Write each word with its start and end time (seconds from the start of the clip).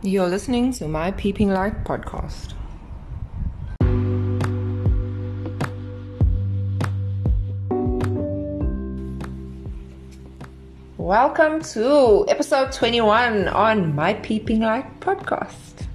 You're 0.00 0.28
listening 0.28 0.72
to 0.74 0.86
my 0.86 1.10
Peeping 1.10 1.50
Light 1.50 1.82
podcast. 1.82 2.54
Welcome 10.96 11.62
to 11.62 12.24
episode 12.28 12.70
21 12.70 13.48
on 13.48 13.96
my 13.96 14.14
Peeping 14.14 14.60
Light 14.60 15.00
podcast. 15.00 15.87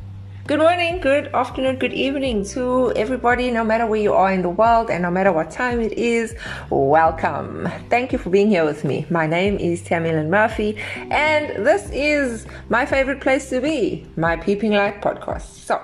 Good 0.46 0.60
morning, 0.60 1.00
good 1.00 1.28
afternoon, 1.28 1.78
good 1.78 1.94
evening 1.94 2.44
to 2.48 2.92
everybody, 2.98 3.50
no 3.50 3.64
matter 3.64 3.86
where 3.86 4.02
you 4.02 4.12
are 4.12 4.30
in 4.30 4.42
the 4.42 4.50
world 4.50 4.90
and 4.90 5.02
no 5.02 5.10
matter 5.10 5.32
what 5.32 5.52
time 5.52 5.80
it 5.80 5.94
is. 5.94 6.36
Welcome. 6.70 7.70
Thank 7.90 8.12
you 8.12 8.18
for 8.18 8.30
being 8.30 8.50
here 8.50 8.66
with 8.66 8.84
me. 8.84 9.06
My 9.10 9.26
name 9.26 9.56
is 9.56 9.82
Tammy 9.82 10.12
Lynn 10.12 10.30
Murphy, 10.30 10.76
and 11.10 11.66
this 11.66 11.90
is 11.94 12.46
my 12.68 12.86
favorite 12.86 13.22
place 13.22 13.50
to 13.52 13.62
be, 13.62 14.06
my 14.18 14.36
Peeping 14.36 14.74
Light 14.74 15.02
podcast. 15.02 15.44
So, 15.44 15.82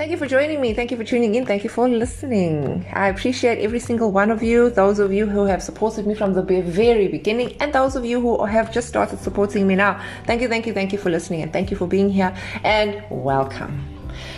Thank 0.00 0.12
you 0.12 0.16
for 0.16 0.26
joining 0.26 0.62
me. 0.62 0.72
Thank 0.72 0.90
you 0.90 0.96
for 0.96 1.04
tuning 1.04 1.34
in. 1.34 1.44
Thank 1.44 1.62
you 1.62 1.68
for 1.68 1.86
listening. 1.86 2.86
I 2.90 3.08
appreciate 3.08 3.58
every 3.58 3.80
single 3.80 4.10
one 4.10 4.30
of 4.30 4.42
you, 4.42 4.70
those 4.70 4.98
of 4.98 5.12
you 5.12 5.26
who 5.26 5.44
have 5.44 5.62
supported 5.62 6.06
me 6.06 6.14
from 6.14 6.32
the 6.32 6.40
very 6.40 7.06
beginning, 7.06 7.54
and 7.60 7.70
those 7.70 7.96
of 7.96 8.06
you 8.06 8.18
who 8.18 8.42
have 8.46 8.72
just 8.72 8.88
started 8.88 9.18
supporting 9.18 9.66
me 9.66 9.74
now. 9.74 10.02
Thank 10.24 10.40
you, 10.40 10.48
thank 10.48 10.66
you, 10.66 10.72
thank 10.72 10.94
you 10.94 10.98
for 10.98 11.10
listening, 11.10 11.42
and 11.42 11.52
thank 11.52 11.70
you 11.70 11.76
for 11.76 11.86
being 11.86 12.08
here, 12.08 12.34
and 12.64 13.04
welcome. 13.10 13.84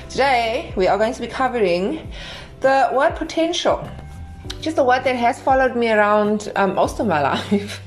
Today, 0.09 0.73
we 0.75 0.89
are 0.89 0.99
going 0.99 1.15
to 1.15 1.21
be 1.21 1.29
covering 1.29 2.11
the 2.59 2.91
word 2.93 3.15
potential, 3.15 3.89
just 4.61 4.79
a 4.79 4.83
word 4.83 5.05
that 5.05 5.15
has 5.15 5.41
followed 5.41 5.77
me 5.77 5.93
around 5.93 6.51
um, 6.57 6.75
most 6.75 6.99
of 6.99 7.07
my 7.07 7.23
life. 7.35 7.81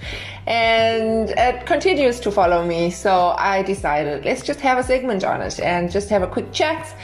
and 0.47 1.31
it 1.31 1.65
continues 1.65 2.21
to 2.21 2.31
follow 2.31 2.63
me. 2.65 2.89
So 2.89 3.35
I 3.37 3.63
decided 3.63 4.23
let's 4.23 4.43
just 4.43 4.61
have 4.61 4.77
a 4.77 4.83
segment 4.83 5.25
on 5.25 5.41
it 5.41 5.59
and 5.59 5.91
just 5.91 6.07
have 6.07 6.21
a 6.21 6.27
quick 6.27 6.53
chat 6.53 6.95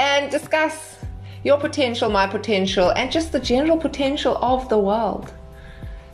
and 0.00 0.30
discuss 0.30 0.96
your 1.44 1.58
potential, 1.58 2.08
my 2.08 2.26
potential, 2.26 2.90
and 2.92 3.12
just 3.12 3.32
the 3.32 3.38
general 3.38 3.76
potential 3.76 4.38
of 4.38 4.66
the 4.70 4.78
world. 4.78 5.30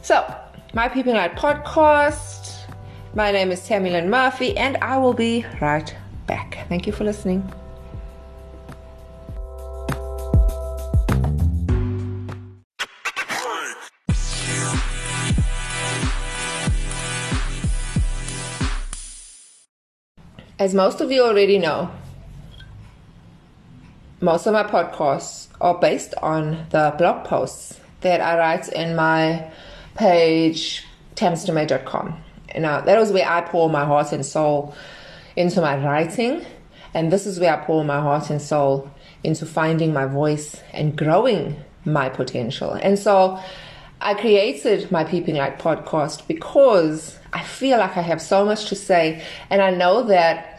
So, 0.02 0.26
my 0.74 0.88
Peeping 0.88 1.14
Light 1.14 1.36
podcast. 1.36 2.64
My 3.14 3.30
name 3.30 3.52
is 3.52 3.64
Tammy 3.64 3.90
Lynn 3.90 4.10
Murphy, 4.10 4.56
and 4.56 4.76
I 4.78 4.98
will 4.98 5.12
be 5.12 5.46
right 5.60 5.94
back. 6.26 6.66
Thank 6.68 6.88
you 6.88 6.92
for 6.92 7.04
listening. 7.04 7.48
As 20.58 20.74
most 20.74 21.00
of 21.00 21.12
you 21.12 21.22
already 21.22 21.58
know, 21.58 21.88
most 24.20 24.46
of 24.46 24.52
my 24.52 24.62
podcasts 24.62 25.48
are 25.60 25.78
based 25.78 26.14
on 26.22 26.66
the 26.70 26.94
blog 26.96 27.26
posts 27.26 27.80
that 28.00 28.20
I 28.20 28.38
write 28.38 28.68
in 28.68 28.96
my 28.96 29.50
page 29.94 30.84
tamstermay.com. 31.16 32.22
Now, 32.56 32.80
that 32.80 32.98
was 32.98 33.12
where 33.12 33.28
I 33.28 33.42
pour 33.42 33.68
my 33.68 33.84
heart 33.84 34.12
and 34.12 34.24
soul 34.24 34.74
into 35.34 35.60
my 35.60 35.76
writing, 35.76 36.44
and 36.94 37.12
this 37.12 37.26
is 37.26 37.38
where 37.38 37.54
I 37.54 37.64
pour 37.64 37.84
my 37.84 38.00
heart 38.00 38.30
and 38.30 38.40
soul 38.40 38.90
into 39.22 39.44
finding 39.44 39.92
my 39.92 40.06
voice 40.06 40.62
and 40.72 40.96
growing 40.96 41.56
my 41.84 42.08
potential. 42.08 42.72
And 42.72 42.98
so 42.98 43.38
I 44.00 44.14
created 44.14 44.90
my 44.90 45.04
Peeping 45.04 45.36
Light 45.36 45.58
podcast 45.58 46.26
because 46.26 47.18
I 47.32 47.42
feel 47.42 47.78
like 47.78 47.96
I 47.96 48.02
have 48.02 48.22
so 48.22 48.44
much 48.44 48.68
to 48.70 48.74
say, 48.74 49.22
and 49.50 49.60
I 49.60 49.70
know 49.70 50.04
that 50.04 50.55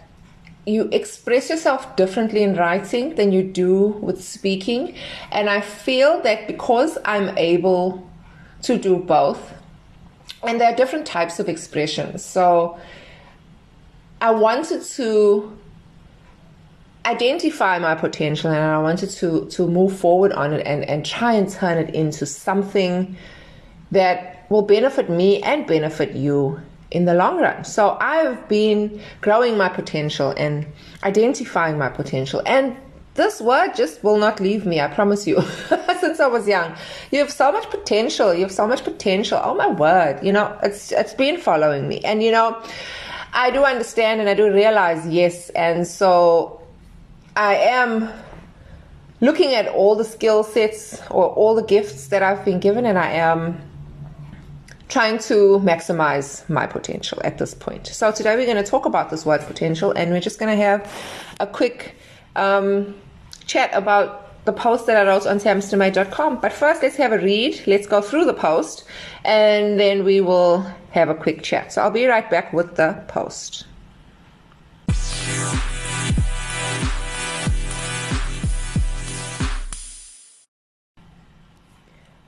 you 0.67 0.89
express 0.91 1.49
yourself 1.49 1.95
differently 1.95 2.43
in 2.43 2.55
writing 2.55 3.15
than 3.15 3.31
you 3.31 3.41
do 3.41 3.87
with 4.01 4.21
speaking. 4.21 4.95
And 5.31 5.49
I 5.49 5.61
feel 5.61 6.21
that 6.21 6.45
because 6.45 6.97
I'm 7.05 7.35
able 7.37 8.07
to 8.63 8.77
do 8.77 8.97
both, 8.97 9.53
and 10.43 10.59
there 10.59 10.71
are 10.71 10.75
different 10.75 11.05
types 11.05 11.39
of 11.39 11.47
expressions. 11.47 12.23
So 12.23 12.77
I 14.19 14.31
wanted 14.31 14.83
to 14.83 15.57
identify 17.05 17.79
my 17.79 17.95
potential 17.95 18.51
and 18.51 18.59
I 18.59 18.77
wanted 18.79 19.09
to, 19.11 19.45
to 19.45 19.67
move 19.67 19.97
forward 19.97 20.33
on 20.33 20.51
it 20.51 20.67
and, 20.67 20.83
and 20.83 21.05
try 21.05 21.33
and 21.33 21.49
turn 21.49 21.77
it 21.77 21.95
into 21.95 22.25
something 22.25 23.15
that 23.91 24.45
will 24.49 24.63
benefit 24.63 25.09
me 25.09 25.41
and 25.43 25.65
benefit 25.65 26.13
you 26.13 26.59
in 26.91 27.05
the 27.05 27.13
long 27.13 27.39
run. 27.39 27.63
So 27.63 27.97
I've 27.99 28.47
been 28.47 29.01
growing 29.21 29.57
my 29.57 29.69
potential 29.69 30.33
and 30.37 30.65
identifying 31.03 31.77
my 31.77 31.89
potential. 31.89 32.41
And 32.45 32.75
this 33.15 33.41
word 33.41 33.73
just 33.75 34.03
will 34.03 34.17
not 34.17 34.39
leave 34.39 34.65
me, 34.65 34.79
I 34.79 34.87
promise 34.87 35.27
you. 35.27 35.41
Since 35.99 36.19
I 36.19 36.27
was 36.27 36.47
young, 36.47 36.75
you 37.11 37.19
have 37.19 37.31
so 37.31 37.51
much 37.51 37.69
potential. 37.69 38.33
You 38.33 38.41
have 38.41 38.51
so 38.51 38.67
much 38.67 38.83
potential. 38.83 39.41
Oh 39.43 39.55
my 39.55 39.67
word, 39.67 40.23
you 40.23 40.31
know, 40.31 40.57
it's 40.61 40.91
it's 40.91 41.15
been 41.15 41.39
following 41.39 41.87
me. 41.87 41.99
And 42.01 42.21
you 42.21 42.31
know, 42.31 42.61
I 43.33 43.49
do 43.49 43.63
understand 43.63 44.19
and 44.19 44.29
I 44.29 44.35
do 44.35 44.53
realize, 44.53 45.05
yes, 45.07 45.49
and 45.49 45.87
so 45.87 46.61
I 47.35 47.55
am 47.55 48.09
looking 49.19 49.55
at 49.55 49.67
all 49.67 49.95
the 49.95 50.05
skill 50.05 50.43
sets 50.43 51.01
or 51.09 51.25
all 51.29 51.55
the 51.55 51.63
gifts 51.63 52.07
that 52.07 52.21
I've 52.21 52.45
been 52.45 52.59
given 52.59 52.85
and 52.85 52.99
I 52.99 53.11
am 53.13 53.59
trying 54.89 55.17
to 55.19 55.59
maximize 55.63 56.47
my 56.49 56.65
potential 56.65 57.19
at 57.23 57.37
this 57.37 57.53
point. 57.53 57.87
So 57.87 58.11
today 58.11 58.35
we're 58.35 58.45
going 58.45 58.63
to 58.63 58.69
talk 58.69 58.85
about 58.85 59.09
this 59.09 59.25
word 59.25 59.41
potential, 59.41 59.91
and 59.91 60.11
we're 60.11 60.21
just 60.21 60.39
going 60.39 60.55
to 60.55 60.63
have 60.63 60.91
a 61.39 61.47
quick 61.47 61.95
um, 62.35 62.95
chat 63.45 63.69
about 63.73 64.45
the 64.45 64.53
post 64.53 64.85
that 64.85 64.95
I 64.95 65.07
wrote 65.07 65.27
on 65.27 65.39
tamstermay.com. 65.39 66.39
But 66.39 66.53
first, 66.53 66.81
let's 66.81 66.95
have 66.95 67.11
a 67.11 67.17
read. 67.17 67.61
Let's 67.67 67.85
go 67.85 68.01
through 68.01 68.25
the 68.25 68.33
post, 68.33 68.85
and 69.25 69.79
then 69.79 70.03
we 70.03 70.21
will 70.21 70.65
have 70.91 71.09
a 71.09 71.15
quick 71.15 71.43
chat. 71.43 71.73
So 71.73 71.81
I'll 71.81 71.91
be 71.91 72.05
right 72.05 72.29
back 72.29 72.53
with 72.53 72.75
the 72.75 73.03
post. 73.07 73.65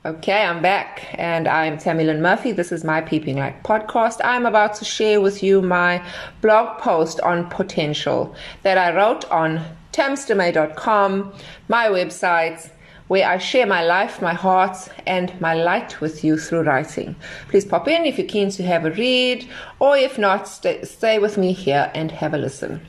Okay, 0.05 0.43
I'm 0.43 0.61
back 0.61 1.13
and 1.15 1.45
I'm 1.45 1.77
Tammy 1.77 2.05
Lynn 2.05 2.21
Murphy. 2.21 2.53
This 2.53 2.71
is 2.71 2.85
my 2.85 3.01
Peeping 3.01 3.35
Light 3.35 3.61
podcast. 3.63 4.21
I'm 4.23 4.45
about 4.45 4.73
to 4.75 4.85
share 4.85 5.19
with 5.19 5.43
you 5.43 5.61
my 5.61 6.01
blog 6.39 6.79
post 6.79 7.19
on 7.19 7.49
potential 7.49 8.33
that 8.63 8.77
I 8.77 8.95
wrote 8.95 9.29
on 9.29 9.59
tamstermay.com, 9.91 11.33
my 11.67 11.87
website, 11.87 12.69
where 13.09 13.27
I 13.27 13.39
share 13.39 13.65
my 13.65 13.83
life, 13.83 14.21
my 14.21 14.33
heart, 14.33 14.77
and 15.05 15.37
my 15.41 15.53
light 15.53 15.99
with 15.99 16.23
you 16.23 16.37
through 16.37 16.61
writing. 16.61 17.17
Please 17.49 17.65
pop 17.65 17.85
in 17.89 18.05
if 18.05 18.17
you're 18.17 18.25
keen 18.25 18.51
to 18.51 18.63
have 18.63 18.85
a 18.85 18.91
read, 18.91 19.49
or 19.79 19.97
if 19.97 20.17
not, 20.17 20.47
stay 20.47 21.19
with 21.19 21.37
me 21.37 21.51
here 21.51 21.91
and 21.93 22.09
have 22.11 22.33
a 22.33 22.37
listen. 22.37 22.79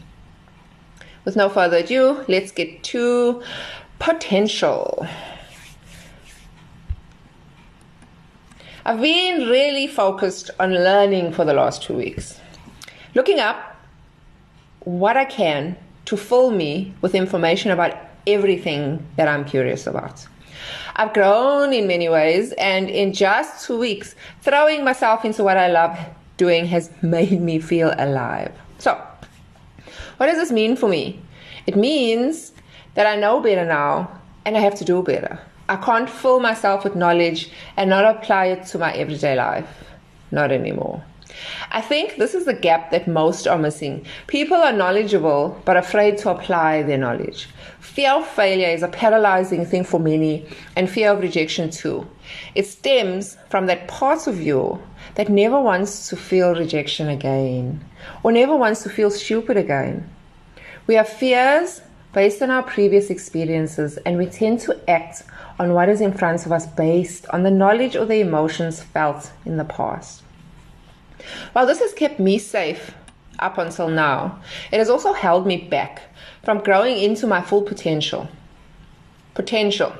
With 1.24 1.34
no 1.34 1.48
further 1.48 1.78
ado, 1.78 2.24
let's 2.28 2.52
get 2.52 2.84
to 2.84 3.42
potential. 3.98 5.08
I've 8.84 9.00
been 9.00 9.48
really 9.48 9.86
focused 9.86 10.50
on 10.58 10.72
learning 10.72 11.32
for 11.32 11.44
the 11.44 11.52
last 11.52 11.82
two 11.82 11.94
weeks, 11.94 12.40
looking 13.14 13.38
up 13.38 13.76
what 14.80 15.18
I 15.18 15.26
can 15.26 15.76
to 16.06 16.16
fill 16.16 16.50
me 16.50 16.94
with 17.02 17.14
information 17.14 17.72
about 17.72 17.94
everything 18.26 19.06
that 19.16 19.28
I'm 19.28 19.44
curious 19.44 19.86
about. 19.86 20.26
I've 20.96 21.12
grown 21.12 21.74
in 21.74 21.86
many 21.86 22.08
ways, 22.08 22.52
and 22.52 22.88
in 22.88 23.12
just 23.12 23.66
two 23.66 23.78
weeks, 23.78 24.14
throwing 24.40 24.82
myself 24.82 25.26
into 25.26 25.44
what 25.44 25.58
I 25.58 25.68
love 25.68 25.98
doing 26.38 26.64
has 26.66 26.90
made 27.02 27.38
me 27.40 27.58
feel 27.58 27.92
alive. 27.98 28.52
So, 28.78 28.98
what 30.16 30.26
does 30.26 30.38
this 30.38 30.50
mean 30.50 30.74
for 30.74 30.88
me? 30.88 31.20
It 31.66 31.76
means 31.76 32.52
that 32.94 33.06
I 33.06 33.16
know 33.16 33.40
better 33.40 33.66
now 33.66 34.10
and 34.46 34.56
I 34.56 34.60
have 34.60 34.74
to 34.76 34.84
do 34.84 35.02
better. 35.02 35.38
I 35.70 35.76
can't 35.76 36.10
fill 36.10 36.40
myself 36.40 36.82
with 36.82 36.96
knowledge 36.96 37.48
and 37.76 37.88
not 37.88 38.04
apply 38.04 38.46
it 38.46 38.66
to 38.66 38.78
my 38.78 38.92
everyday 38.92 39.36
life. 39.36 39.68
Not 40.32 40.50
anymore. 40.50 41.04
I 41.70 41.80
think 41.80 42.16
this 42.16 42.34
is 42.34 42.44
the 42.44 42.54
gap 42.54 42.90
that 42.90 43.06
most 43.06 43.46
are 43.46 43.56
missing. 43.56 44.04
People 44.26 44.56
are 44.56 44.72
knowledgeable 44.72 45.62
but 45.64 45.76
afraid 45.76 46.18
to 46.18 46.30
apply 46.30 46.82
their 46.82 46.98
knowledge. 46.98 47.48
Fear 47.78 48.14
of 48.14 48.26
failure 48.26 48.66
is 48.66 48.82
a 48.82 48.88
paralyzing 48.88 49.64
thing 49.64 49.84
for 49.84 50.00
many, 50.00 50.44
and 50.74 50.90
fear 50.90 51.12
of 51.12 51.20
rejection 51.20 51.70
too. 51.70 52.04
It 52.56 52.66
stems 52.66 53.36
from 53.48 53.66
that 53.66 53.86
part 53.86 54.26
of 54.26 54.40
you 54.40 54.82
that 55.14 55.28
never 55.28 55.60
wants 55.60 56.08
to 56.08 56.16
feel 56.16 56.52
rejection 56.52 57.08
again 57.08 57.84
or 58.24 58.32
never 58.32 58.56
wants 58.56 58.82
to 58.82 58.90
feel 58.90 59.12
stupid 59.12 59.56
again. 59.56 60.10
We 60.88 60.96
have 60.96 61.08
fears 61.08 61.80
based 62.12 62.42
on 62.42 62.50
our 62.50 62.62
previous 62.62 63.10
experiences, 63.10 63.96
and 63.98 64.18
we 64.18 64.26
tend 64.26 64.60
to 64.60 64.90
act 64.90 65.22
on 65.58 65.74
what 65.74 65.88
is 65.88 66.00
in 66.00 66.12
front 66.12 66.46
of 66.46 66.52
us 66.52 66.66
based 66.66 67.26
on 67.28 67.42
the 67.42 67.50
knowledge 67.50 67.96
or 67.96 68.04
the 68.04 68.20
emotions 68.20 68.82
felt 68.82 69.30
in 69.44 69.56
the 69.56 69.64
past. 69.64 70.22
While 71.52 71.66
this 71.66 71.80
has 71.80 71.92
kept 71.92 72.18
me 72.18 72.38
safe, 72.38 72.94
up 73.40 73.58
until 73.58 73.88
now, 73.88 74.38
it 74.70 74.78
has 74.78 74.90
also 74.90 75.12
held 75.12 75.46
me 75.46 75.56
back 75.56 76.02
from 76.44 76.58
growing 76.58 76.98
into 76.98 77.26
my 77.26 77.40
full 77.40 77.62
potential. 77.62 78.28
Potential. 79.34 79.92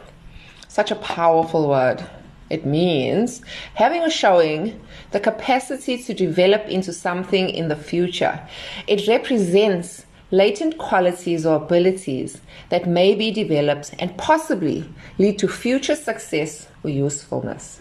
Such 0.68 0.90
a 0.90 0.96
powerful 0.96 1.68
word. 1.68 2.04
It 2.50 2.66
means 2.66 3.42
having 3.74 4.02
or 4.02 4.10
showing 4.10 4.80
the 5.12 5.20
capacity 5.20 6.02
to 6.02 6.14
develop 6.14 6.66
into 6.66 6.92
something 6.92 7.48
in 7.48 7.68
the 7.68 7.76
future. 7.76 8.40
It 8.86 9.06
represents 9.06 10.04
latent 10.30 10.78
qualities 10.78 11.44
or 11.44 11.56
abilities 11.56 12.40
that 12.68 12.86
may 12.86 13.14
be 13.14 13.30
developed 13.30 13.94
and 13.98 14.16
possibly 14.16 14.88
lead 15.18 15.38
to 15.38 15.48
future 15.48 15.96
success 15.96 16.68
or 16.84 16.90
usefulness. 16.90 17.80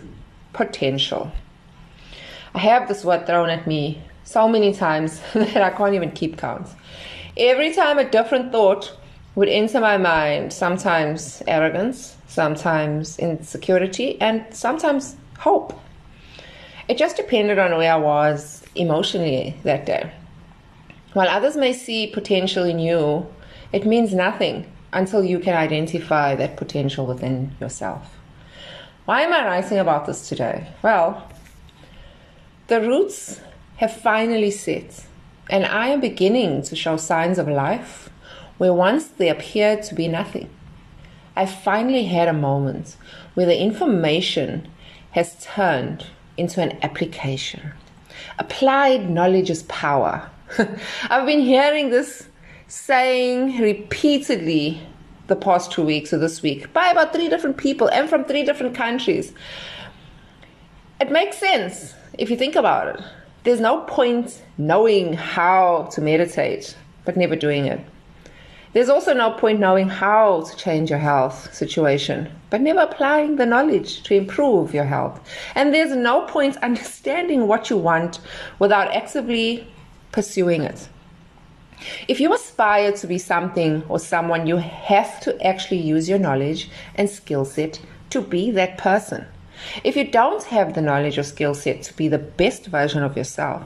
Potential. 0.54 1.32
I 2.54 2.60
have 2.60 2.88
this 2.88 3.06
word 3.06 3.28
thrown 3.28 3.50
at 3.50 3.68
me 3.68 4.02
so 4.24 4.48
many 4.48 4.74
times 4.74 5.22
that 5.34 5.62
I 5.62 5.70
can't 5.70 5.94
even 5.94 6.12
keep 6.12 6.38
count. 6.38 6.68
Every 7.38 7.74
time 7.74 8.00
a 8.00 8.10
different 8.10 8.52
thought 8.52 8.96
would 9.36 9.50
enter 9.50 9.80
my 9.80 9.98
mind, 9.98 10.52
sometimes 10.52 11.44
arrogance, 11.48 12.18
sometimes 12.28 13.18
insecurity, 13.20 14.20
and 14.20 14.46
sometimes 14.52 15.16
hope. 15.38 15.80
It 16.88 16.98
just 16.98 17.18
depended 17.18 17.60
on 17.60 17.78
where 17.78 17.94
I 17.94 17.98
was 17.98 18.64
emotionally 18.76 19.56
that 19.64 19.86
day. 19.86 20.12
While 21.20 21.28
others 21.28 21.58
may 21.58 21.74
see 21.74 22.08
potential 22.08 22.64
in 22.64 22.80
you, 22.80 23.28
it 23.74 23.86
means 23.86 24.14
nothing 24.14 24.72
until 24.94 25.22
you 25.22 25.40
can 25.40 25.54
identify 25.54 26.34
that 26.36 26.56
potential 26.56 27.06
within 27.06 27.58
yourself. 27.60 28.16
Why 29.04 29.24
am 29.24 29.34
I 29.34 29.46
writing 29.46 29.80
about 29.80 30.06
this 30.06 30.30
today? 30.30 30.70
Well, 30.82 31.30
the 32.68 32.80
roots 32.80 33.42
have 33.80 33.92
finally 33.92 34.50
set, 34.50 35.08
and 35.50 35.66
I 35.66 35.90
am 35.90 36.00
beginning 36.00 36.62
to 36.62 36.76
show 36.78 36.96
signs 36.96 37.38
of 37.38 37.50
life 37.50 38.10
where 38.58 38.74
once 38.74 39.08
there 39.08 39.34
appeared 39.34 39.84
to 39.84 39.96
be 39.96 40.08
nothing. 40.08 40.50
I 41.36 41.48
finally 41.48 42.06
had 42.06 42.30
a 42.30 42.44
moment 42.48 42.96
where 43.34 43.46
the 43.46 43.62
information 43.62 44.70
has 45.12 45.36
turned 45.44 46.06
into 46.38 46.62
an 46.62 46.80
application. 46.82 47.74
Applied 48.38 49.10
knowledge 49.10 49.50
is 49.50 49.64
power. 49.64 50.30
I've 51.10 51.26
been 51.26 51.42
hearing 51.42 51.90
this 51.90 52.28
saying 52.68 53.60
repeatedly 53.60 54.82
the 55.28 55.36
past 55.36 55.72
two 55.72 55.84
weeks 55.84 56.12
or 56.12 56.18
this 56.18 56.42
week 56.42 56.72
by 56.74 56.88
about 56.88 57.14
three 57.14 57.30
different 57.30 57.58
people 57.58 57.88
and 57.90 58.10
from 58.10 58.26
three 58.26 58.44
different 58.44 58.76
countries. 58.76 59.34
It 61.00 61.12
makes 61.12 61.38
sense 61.38 61.94
if 62.18 62.30
you 62.30 62.36
think 62.36 62.56
about 62.56 62.96
it. 62.96 63.04
There's 63.44 63.60
no 63.60 63.82
point 63.82 64.44
knowing 64.58 65.14
how 65.14 65.90
to 65.94 66.02
meditate 66.02 66.76
but 67.06 67.16
never 67.16 67.36
doing 67.36 67.66
it. 67.66 67.80
There's 68.74 68.90
also 68.90 69.14
no 69.14 69.32
point 69.32 69.60
knowing 69.60 69.90
how 69.90 70.42
to 70.42 70.56
change 70.56 70.92
your 70.92 71.00
health 71.00 71.52
situation, 71.54 72.30
but 72.52 72.62
never 72.62 72.82
applying 72.82 73.38
the 73.38 73.46
knowledge 73.46 74.04
to 74.04 74.14
improve 74.14 74.76
your 74.76 74.84
health. 74.84 75.20
And 75.56 75.74
there's 75.74 75.96
no 75.96 76.22
point 76.28 76.58
understanding 76.62 77.48
what 77.48 77.70
you 77.70 77.78
want 77.78 78.20
without 78.60 78.94
actively 78.94 79.68
pursuing 80.12 80.64
it. 80.64 80.90
If 82.08 82.20
you 82.20 82.34
aspire 82.34 82.92
to 82.92 83.08
be 83.08 83.18
something 83.18 83.84
or 83.88 84.00
someone, 84.00 84.48
you 84.48 84.58
have 84.58 85.20
to 85.22 85.46
actually 85.46 85.80
use 85.80 86.10
your 86.10 86.20
knowledge 86.20 86.70
and 86.96 87.10
skill 87.10 87.46
set 87.46 87.82
to 88.10 88.22
be 88.22 88.52
that 88.52 88.78
person. 88.78 89.26
If 89.84 89.96
you 89.96 90.06
don't 90.06 90.44
have 90.46 90.74
the 90.74 90.82
knowledge 90.82 91.18
or 91.18 91.24
skill 91.24 91.54
set 91.54 91.84
to 91.84 91.94
be 91.94 92.08
the 92.08 92.18
best 92.18 92.68
version 92.68 93.04
of 93.04 93.18
yourself, 93.18 93.64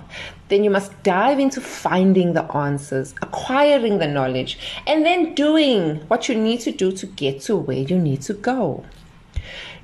then 0.49 0.63
you 0.63 0.69
must 0.69 1.03
dive 1.03 1.39
into 1.39 1.61
finding 1.61 2.33
the 2.33 2.43
answers, 2.55 3.13
acquiring 3.21 3.99
the 3.99 4.07
knowledge, 4.07 4.57
and 4.87 5.05
then 5.05 5.35
doing 5.35 5.97
what 6.07 6.27
you 6.27 6.35
need 6.35 6.61
to 6.61 6.71
do 6.71 6.91
to 6.91 7.05
get 7.05 7.41
to 7.41 7.55
where 7.55 7.77
you 7.77 7.97
need 7.97 8.21
to 8.23 8.33
go. 8.33 8.83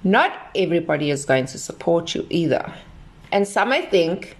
Not 0.03 0.51
everybody 0.55 1.11
is 1.11 1.25
going 1.25 1.45
to 1.47 1.57
support 1.57 2.15
you 2.15 2.25
either. 2.29 2.73
And 3.31 3.47
some 3.47 3.71
I 3.71 3.81
think 3.81 4.37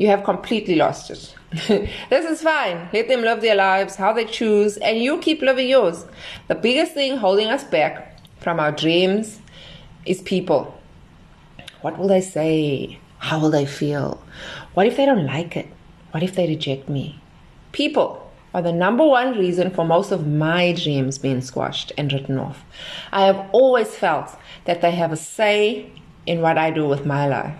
you 0.00 0.06
have 0.06 0.24
completely 0.24 0.76
lost 0.76 1.10
it. 1.10 1.34
this 2.08 2.24
is 2.24 2.40
fine. 2.40 2.88
Let 2.90 3.08
them 3.08 3.20
live 3.20 3.42
their 3.42 3.54
lives 3.54 3.96
how 3.96 4.14
they 4.14 4.24
choose, 4.24 4.78
and 4.78 4.96
you 4.96 5.18
keep 5.18 5.42
living 5.42 5.68
yours. 5.68 6.06
The 6.48 6.54
biggest 6.54 6.94
thing 6.94 7.18
holding 7.18 7.48
us 7.48 7.64
back 7.64 8.18
from 8.38 8.58
our 8.58 8.72
dreams 8.72 9.40
is 10.06 10.22
people. 10.22 10.74
What 11.82 11.98
will 11.98 12.08
they 12.08 12.22
say? 12.22 12.98
How 13.18 13.38
will 13.40 13.50
they 13.50 13.66
feel? 13.66 14.24
What 14.72 14.86
if 14.86 14.96
they 14.96 15.04
don't 15.04 15.26
like 15.26 15.54
it? 15.54 15.68
What 16.12 16.22
if 16.22 16.34
they 16.34 16.48
reject 16.48 16.88
me? 16.88 17.20
People 17.72 18.32
are 18.54 18.62
the 18.62 18.72
number 18.72 19.06
one 19.06 19.36
reason 19.36 19.70
for 19.70 19.84
most 19.84 20.12
of 20.12 20.26
my 20.26 20.72
dreams 20.72 21.18
being 21.18 21.42
squashed 21.42 21.92
and 21.98 22.10
written 22.10 22.38
off. 22.38 22.64
I 23.12 23.26
have 23.26 23.50
always 23.52 23.94
felt 23.94 24.34
that 24.64 24.80
they 24.80 24.92
have 24.92 25.12
a 25.12 25.16
say 25.16 25.92
in 26.24 26.40
what 26.40 26.56
I 26.56 26.70
do 26.70 26.88
with 26.88 27.04
my 27.04 27.28
life. 27.28 27.54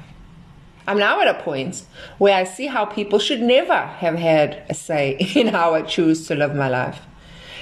I'm 0.90 0.98
now 0.98 1.20
at 1.20 1.28
a 1.28 1.40
point 1.40 1.84
where 2.19 2.34
I 2.34 2.42
see 2.42 2.66
how 2.66 2.84
people 2.84 3.20
should 3.20 3.40
never 3.40 3.76
have 3.76 4.16
had 4.16 4.64
a 4.69 4.75
say 4.75 5.12
in 5.37 5.46
how 5.46 5.72
I 5.75 5.82
choose 5.82 6.26
to 6.26 6.34
live 6.34 6.52
my 6.56 6.69
life. 6.69 7.02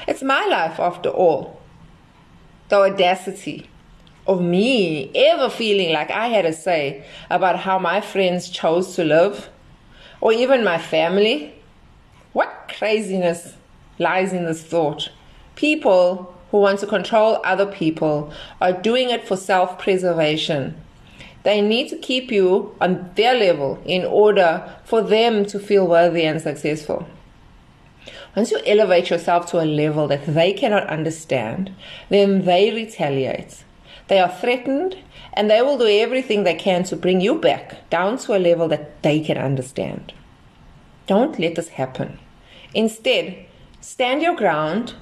It's 0.06 0.22
my 0.22 0.46
life 0.46 0.80
after 0.80 1.10
all. 1.10 1.60
The 2.70 2.76
audacity 2.76 3.68
of 4.26 4.40
me 4.40 5.10
ever 5.14 5.50
feeling 5.50 5.92
like 5.92 6.10
I 6.10 6.28
had 6.28 6.46
a 6.46 6.54
say 6.54 7.04
about 7.28 7.58
how 7.58 7.78
my 7.78 8.00
friends 8.00 8.48
chose 8.48 8.94
to 8.96 9.04
live, 9.04 9.50
or 10.22 10.32
even 10.32 10.64
my 10.64 10.78
family. 10.78 11.52
What 12.32 12.72
craziness 12.78 13.56
lies 13.98 14.32
in 14.32 14.46
this 14.46 14.62
thought? 14.62 15.10
People 15.54 16.34
who 16.50 16.60
want 16.60 16.80
to 16.80 16.86
control 16.86 17.42
other 17.44 17.66
people 17.66 18.32
are 18.62 18.72
doing 18.72 19.10
it 19.10 19.28
for 19.28 19.36
self 19.36 19.78
preservation. 19.78 20.82
They 21.48 21.62
need 21.62 21.88
to 21.88 21.96
keep 21.96 22.30
you 22.30 22.76
on 22.78 23.10
their 23.14 23.32
level 23.32 23.82
in 23.86 24.04
order 24.04 24.70
for 24.84 25.00
them 25.00 25.46
to 25.46 25.58
feel 25.58 25.86
worthy 25.86 26.24
and 26.26 26.42
successful. 26.42 27.08
Once 28.36 28.50
you 28.50 28.60
elevate 28.66 29.08
yourself 29.08 29.46
to 29.46 29.62
a 29.62 29.64
level 29.64 30.06
that 30.08 30.26
they 30.26 30.52
cannot 30.52 30.86
understand, 30.88 31.74
then 32.10 32.44
they 32.44 32.70
retaliate. 32.70 33.64
They 34.08 34.20
are 34.20 34.28
threatened 34.28 34.98
and 35.32 35.48
they 35.48 35.62
will 35.62 35.78
do 35.78 35.86
everything 35.88 36.44
they 36.44 36.52
can 36.52 36.84
to 36.84 36.96
bring 36.96 37.22
you 37.22 37.36
back 37.36 37.88
down 37.88 38.18
to 38.18 38.36
a 38.36 38.44
level 38.48 38.68
that 38.68 39.02
they 39.02 39.18
can 39.18 39.38
understand. 39.38 40.12
Don't 41.06 41.38
let 41.38 41.54
this 41.54 41.68
happen. 41.68 42.18
Instead, 42.74 43.46
stand 43.80 44.20
your 44.20 44.36
ground, 44.36 44.96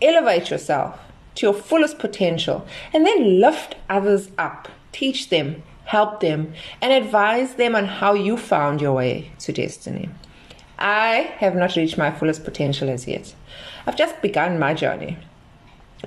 elevate 0.00 0.48
yourself 0.48 0.98
to 1.34 1.48
your 1.48 1.54
fullest 1.54 1.98
potential, 1.98 2.66
and 2.94 3.04
then 3.04 3.38
lift 3.38 3.76
others 3.90 4.30
up. 4.38 4.68
Teach 4.92 5.28
them, 5.28 5.62
help 5.90 6.20
them, 6.20 6.52
and 6.80 6.92
advise 6.92 7.54
them 7.54 7.74
on 7.74 7.84
how 7.84 8.14
you 8.14 8.36
found 8.36 8.80
your 8.80 8.92
way 8.92 9.28
to 9.40 9.52
destiny. 9.52 10.08
I 10.78 11.34
have 11.38 11.56
not 11.56 11.74
reached 11.74 11.98
my 11.98 12.12
fullest 12.12 12.44
potential 12.44 12.88
as 12.88 13.08
yet. 13.08 13.34
I've 13.84 13.96
just 13.96 14.22
begun 14.22 14.60
my 14.60 14.72
journey. 14.72 15.18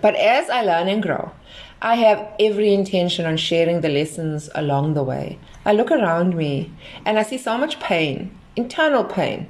But 0.02 0.16
as 0.16 0.50
I 0.50 0.62
learn 0.62 0.88
and 0.88 1.04
grow, 1.04 1.34
I 1.82 1.96
have 1.96 2.25
every 2.40 2.74
intention 2.74 3.25
on 3.25 3.36
sharing 3.36 3.82
the 3.82 3.90
lessons 3.90 4.50
along 4.56 4.94
the 4.94 5.04
way. 5.04 5.38
I 5.66 5.74
look 5.74 5.92
around 5.92 6.38
me 6.38 6.72
and 7.06 7.20
I 7.20 7.24
see 7.24 7.38
so 7.38 7.58
much 7.58 7.82
pain, 7.82 8.32
internal 8.56 9.04
pain, 9.04 9.48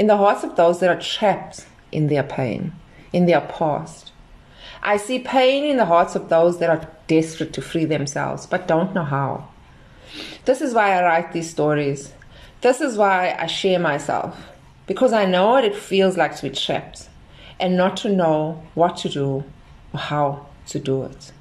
in 0.00 0.08
the 0.08 0.16
hearts 0.16 0.42
of 0.42 0.56
those 0.56 0.80
that 0.80 0.90
are 0.90 1.00
trapped 1.00 1.64
in 1.92 2.08
their 2.08 2.24
pain, 2.24 2.72
in 3.12 3.26
their 3.26 3.40
past. 3.40 4.10
I 4.82 4.96
see 4.96 5.20
pain 5.20 5.64
in 5.64 5.76
the 5.76 5.86
hearts 5.86 6.16
of 6.16 6.28
those 6.28 6.58
that 6.58 6.70
are 6.70 6.90
desperate 7.06 7.52
to 7.52 7.62
free 7.62 7.84
themselves 7.84 8.46
but 8.46 8.66
don't 8.66 8.92
know 8.92 9.04
how. 9.04 9.48
This 10.44 10.60
is 10.60 10.74
why 10.74 10.92
I 10.92 11.02
write 11.02 11.32
these 11.32 11.50
stories. 11.50 12.12
This 12.60 12.80
is 12.80 12.96
why 12.96 13.36
I 13.38 13.46
share 13.46 13.78
myself. 13.78 14.48
Because 14.86 15.12
I 15.12 15.24
know 15.24 15.48
what 15.48 15.64
it 15.64 15.74
feels 15.74 16.16
like 16.16 16.36
to 16.36 16.48
be 16.48 16.54
trapped 16.54 17.08
and 17.58 17.76
not 17.76 17.96
to 17.98 18.08
know 18.08 18.62
what 18.74 18.96
to 18.98 19.08
do 19.08 19.44
or 19.92 19.98
how 19.98 20.46
to 20.68 20.78
do 20.78 21.02
it. 21.04 21.32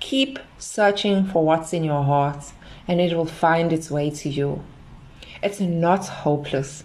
Keep 0.00 0.38
searching 0.58 1.26
for 1.26 1.44
what's 1.44 1.72
in 1.72 1.84
your 1.84 2.02
heart, 2.02 2.52
and 2.88 3.00
it 3.00 3.16
will 3.16 3.26
find 3.26 3.72
its 3.72 3.90
way 3.90 4.10
to 4.10 4.28
you. 4.28 4.62
It's 5.42 5.60
not 5.60 6.06
hopeless, 6.06 6.84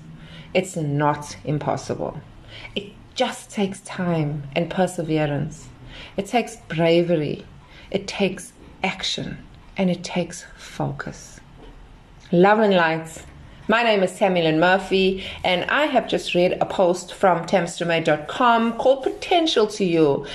it's 0.53 0.75
not 0.75 1.37
impossible. 1.43 2.19
It 2.75 2.91
just 3.13 3.51
takes 3.51 3.81
time 3.81 4.43
and 4.55 4.69
perseverance. 4.69 5.69
It 6.17 6.27
takes 6.27 6.57
bravery, 6.67 7.45
it 7.91 8.07
takes 8.07 8.53
action, 8.83 9.37
and 9.77 9.89
it 9.89 10.03
takes 10.03 10.45
focus. 10.57 11.39
Love 12.31 12.59
and 12.59 12.75
lights. 12.75 13.23
My 13.67 13.81
name 13.81 14.03
is 14.03 14.17
Tammy 14.17 14.43
Lynn 14.43 14.59
Murphy, 14.59 15.23
and 15.43 15.69
I 15.71 15.85
have 15.85 16.07
just 16.07 16.35
read 16.35 16.57
a 16.61 16.65
post 16.65 17.13
from 17.13 17.45
tamstermay.com 17.45 18.73
called 18.77 19.03
Potential 19.03 19.67
to 19.67 19.83
You. 19.83 20.27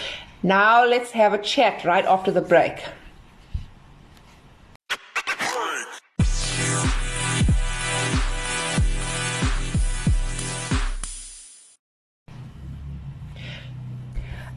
Now 0.42 0.84
let's 0.84 1.12
have 1.12 1.32
a 1.32 1.38
chat 1.38 1.84
right 1.84 2.04
after 2.04 2.30
the 2.30 2.40
break. 2.40 2.82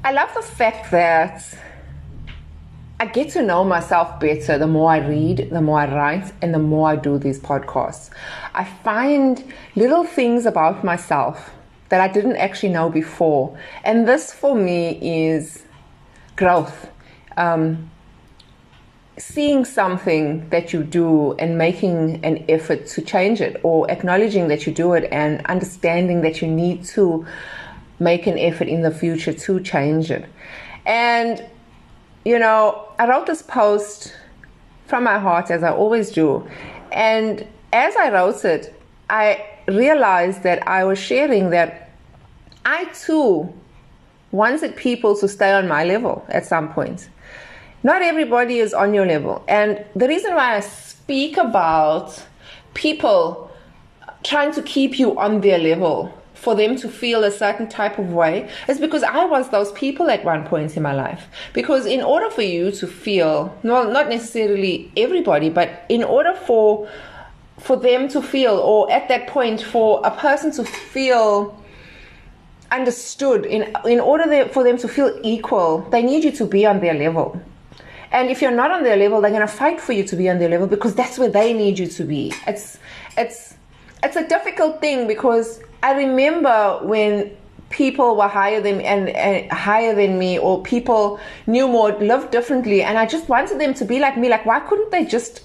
I 0.05 0.11
love 0.11 0.33
the 0.33 0.41
fact 0.41 0.91
that 0.91 1.45
I 3.03 3.07
get 3.07 3.31
to 3.31 3.41
know 3.41 3.65
myself 3.65 4.17
better 4.21 4.57
the 4.57 4.65
more 4.65 4.89
I 4.89 4.99
read, 4.99 5.49
the 5.51 5.59
more 5.59 5.81
I 5.81 5.93
write, 5.93 6.31
and 6.41 6.53
the 6.53 6.59
more 6.73 6.87
I 6.87 6.95
do 6.95 7.17
these 7.17 7.37
podcasts. 7.37 8.09
I 8.53 8.63
find 8.63 9.43
little 9.75 10.05
things 10.05 10.45
about 10.45 10.85
myself 10.85 11.51
that 11.89 11.99
I 11.99 12.07
didn't 12.07 12.37
actually 12.37 12.71
know 12.71 12.89
before. 12.89 13.59
And 13.83 14.07
this 14.07 14.31
for 14.31 14.55
me 14.55 14.99
is 15.01 15.63
growth. 16.37 16.89
Um, 17.35 17.91
seeing 19.17 19.65
something 19.65 20.47
that 20.47 20.71
you 20.71 20.81
do 20.81 21.33
and 21.33 21.57
making 21.57 22.23
an 22.23 22.45
effort 22.47 22.87
to 22.87 23.01
change 23.01 23.41
it, 23.41 23.59
or 23.63 23.91
acknowledging 23.91 24.47
that 24.47 24.65
you 24.65 24.71
do 24.71 24.93
it 24.93 25.09
and 25.11 25.45
understanding 25.47 26.21
that 26.21 26.41
you 26.41 26.47
need 26.47 26.85
to 26.85 27.27
make 27.99 28.27
an 28.27 28.39
effort 28.39 28.69
in 28.69 28.81
the 28.81 28.91
future 28.91 29.33
to 29.33 29.59
change 29.59 30.09
it. 30.09 30.23
And 30.85 31.45
you 32.25 32.39
know, 32.39 32.87
I 32.99 33.07
wrote 33.07 33.27
this 33.27 33.41
post 33.41 34.13
from 34.87 35.03
my 35.03 35.19
heart 35.19 35.51
as 35.51 35.63
I 35.63 35.71
always 35.71 36.11
do. 36.11 36.47
And 36.91 37.45
as 37.71 37.95
I 37.95 38.11
wrote 38.11 38.45
it, 38.45 38.79
I 39.09 39.45
realized 39.67 40.43
that 40.43 40.67
I 40.67 40.83
was 40.83 40.99
sharing 40.99 41.49
that 41.49 41.91
I 42.65 42.85
too 42.85 43.53
wanted 44.31 44.75
people 44.75 45.15
to 45.17 45.27
stay 45.27 45.51
on 45.51 45.67
my 45.67 45.83
level 45.83 46.25
at 46.29 46.45
some 46.45 46.73
point. 46.73 47.09
Not 47.83 48.01
everybody 48.01 48.59
is 48.59 48.73
on 48.73 48.93
your 48.93 49.05
level. 49.05 49.43
And 49.47 49.83
the 49.95 50.07
reason 50.07 50.33
why 50.33 50.55
I 50.55 50.59
speak 50.61 51.37
about 51.37 52.23
people 52.73 53.51
trying 54.23 54.53
to 54.53 54.61
keep 54.61 54.97
you 54.97 55.17
on 55.19 55.41
their 55.41 55.59
level 55.59 56.13
for 56.43 56.55
them 56.55 56.75
to 56.75 56.89
feel 56.89 57.23
a 57.23 57.31
certain 57.31 57.69
type 57.69 57.97
of 57.97 58.11
way 58.11 58.49
is 58.67 58.79
because 58.79 59.01
I 59.01 59.23
was 59.25 59.49
those 59.49 59.71
people 59.71 60.09
at 60.09 60.25
one 60.25 60.45
point 60.45 60.75
in 60.75 60.83
my 60.83 60.93
life. 60.93 61.27
Because 61.53 61.85
in 61.85 62.01
order 62.01 62.29
for 62.29 62.41
you 62.41 62.71
to 62.71 62.85
feel, 62.85 63.57
well, 63.63 63.89
not 63.89 64.09
necessarily 64.09 64.91
everybody, 64.97 65.49
but 65.49 65.85
in 65.89 66.03
order 66.03 66.33
for 66.33 66.89
for 67.59 67.77
them 67.77 68.09
to 68.09 68.21
feel, 68.21 68.55
or 68.55 68.91
at 68.91 69.07
that 69.07 69.27
point 69.27 69.61
for 69.61 70.01
a 70.03 70.11
person 70.11 70.51
to 70.51 70.65
feel 70.65 71.57
understood, 72.71 73.45
in 73.45 73.73
in 73.85 74.01
order 74.01 74.49
for 74.49 74.63
them 74.63 74.77
to 74.77 74.87
feel 74.87 75.17
equal, 75.23 75.79
they 75.91 76.01
need 76.01 76.25
you 76.25 76.31
to 76.31 76.45
be 76.45 76.65
on 76.65 76.81
their 76.81 76.93
level. 76.93 77.41
And 78.11 78.29
if 78.29 78.41
you're 78.41 78.51
not 78.51 78.69
on 78.69 78.83
their 78.83 78.97
level, 78.97 79.21
they're 79.21 79.31
going 79.31 79.47
to 79.47 79.57
fight 79.63 79.79
for 79.81 79.93
you 79.93 80.03
to 80.03 80.15
be 80.15 80.29
on 80.29 80.37
their 80.39 80.49
level 80.49 80.67
because 80.67 80.93
that's 80.93 81.17
where 81.17 81.29
they 81.29 81.53
need 81.53 81.79
you 81.79 81.87
to 81.87 82.03
be. 82.03 82.33
It's 82.45 82.77
it's 83.17 83.55
it's 84.03 84.17
a 84.17 84.27
difficult 84.27 84.81
thing 84.81 85.07
because 85.07 85.61
I 85.81 85.93
remember 85.93 86.79
when 86.83 87.35
people 87.69 88.15
were 88.15 88.27
higher 88.27 88.61
than 88.61 88.81
and, 88.81 89.09
and, 89.09 89.51
higher 89.51 89.95
than 89.95 90.19
me 90.19 90.37
or 90.37 90.61
people 90.61 91.19
knew 91.47 91.67
more 91.67 91.91
lived 91.93 92.29
differently 92.29 92.83
and 92.83 92.99
i 92.99 93.05
just 93.05 93.27
wanted 93.27 93.59
them 93.59 93.73
to 93.73 93.83
be 93.83 93.99
like 93.99 94.15
me. 94.15 94.29
Like 94.29 94.45
why 94.45 94.59
couldn't 94.59 94.91
they 94.91 95.05
just 95.05 95.41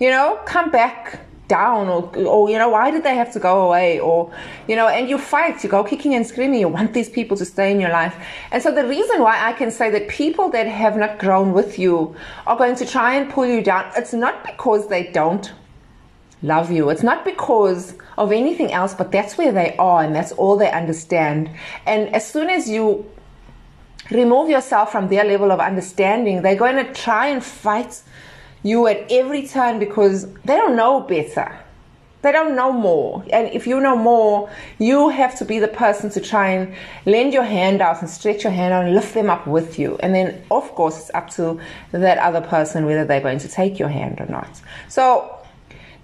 you 0.00 0.10
know 0.10 0.40
come 0.46 0.70
back 0.70 1.20
down 1.46 1.88
or, 1.88 2.10
or 2.16 2.48
you 2.48 2.56
know 2.56 2.70
why 2.70 2.90
did 2.90 3.04
they 3.04 3.14
have 3.14 3.30
to 3.34 3.38
go 3.38 3.66
away? 3.66 4.00
Or 4.00 4.32
you 4.68 4.76
know 4.76 4.88
and 4.88 5.08
you 5.10 5.18
fight 5.18 5.62
you 5.62 5.68
go 5.68 5.84
kicking 5.84 6.14
and 6.14 6.26
screaming 6.26 6.60
you 6.60 6.68
want 6.68 6.94
these 6.94 7.10
people 7.10 7.36
to 7.36 7.44
stay 7.44 7.70
in 7.70 7.78
your 7.78 7.90
life. 7.90 8.16
And 8.50 8.62
so 8.62 8.72
the 8.72 8.86
reason 8.86 9.20
why 9.20 9.36
i 9.50 9.52
can 9.52 9.70
say 9.70 9.90
that 9.90 10.08
people 10.08 10.48
that 10.50 10.66
have 10.66 10.96
not 10.96 11.18
grown 11.18 11.52
with 11.52 11.78
you 11.78 12.16
are 12.46 12.56
going 12.56 12.76
to 12.76 12.86
try 12.86 13.16
and 13.16 13.30
pull 13.30 13.46
you 13.46 13.60
down 13.60 13.90
it's 13.96 14.14
not 14.14 14.44
because 14.46 14.88
they 14.88 15.04
don't 15.12 15.52
love 16.42 16.70
you. 16.70 16.90
It's 16.90 17.02
not 17.02 17.24
because 17.24 17.94
of 18.18 18.32
anything 18.32 18.72
else, 18.72 18.94
but 18.94 19.10
that's 19.10 19.36
where 19.38 19.52
they 19.52 19.76
are 19.76 20.02
and 20.02 20.14
that's 20.14 20.32
all 20.32 20.56
they 20.56 20.70
understand. 20.70 21.50
And 21.86 22.14
as 22.14 22.30
soon 22.30 22.50
as 22.50 22.68
you 22.68 23.10
remove 24.10 24.50
yourself 24.50 24.92
from 24.92 25.08
their 25.08 25.24
level 25.24 25.50
of 25.50 25.60
understanding, 25.60 26.42
they're 26.42 26.56
going 26.56 26.84
to 26.84 26.92
try 26.92 27.28
and 27.28 27.42
fight 27.42 28.02
you 28.62 28.86
at 28.86 29.10
every 29.10 29.46
turn 29.46 29.78
because 29.78 30.32
they 30.44 30.56
don't 30.56 30.76
know 30.76 31.00
better. 31.00 31.58
They 32.22 32.32
don't 32.32 32.56
know 32.56 32.72
more. 32.72 33.22
And 33.30 33.52
if 33.52 33.66
you 33.66 33.78
know 33.80 33.96
more, 33.96 34.48
you 34.78 35.10
have 35.10 35.36
to 35.38 35.44
be 35.44 35.58
the 35.58 35.68
person 35.68 36.08
to 36.10 36.22
try 36.22 36.48
and 36.48 36.74
lend 37.04 37.34
your 37.34 37.42
hand 37.42 37.82
out 37.82 38.00
and 38.00 38.08
stretch 38.08 38.44
your 38.44 38.52
hand 38.52 38.72
out 38.72 38.86
and 38.86 38.94
lift 38.94 39.12
them 39.12 39.28
up 39.28 39.46
with 39.46 39.78
you. 39.78 39.98
And 40.00 40.14
then, 40.14 40.42
of 40.50 40.74
course, 40.74 40.98
it's 40.98 41.10
up 41.12 41.28
to 41.32 41.60
that 41.92 42.16
other 42.16 42.40
person 42.40 42.86
whether 42.86 43.04
they're 43.04 43.20
going 43.20 43.40
to 43.40 43.48
take 43.48 43.78
your 43.78 43.90
hand 43.90 44.22
or 44.22 44.26
not. 44.26 44.48
So, 44.88 45.38